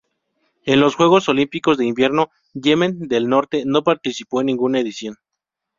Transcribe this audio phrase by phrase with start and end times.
[0.63, 5.17] En los Juegos Olímpicos de Invierno Yemen del Norte no participó en ninguna edición.